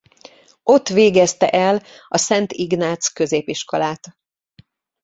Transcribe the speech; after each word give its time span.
Ott 0.63 0.87
végezte 0.89 1.49
el 1.49 1.83
a 2.07 2.17
Szent 2.17 2.53
Ignác 2.53 3.07
középiskolát. 3.07 4.17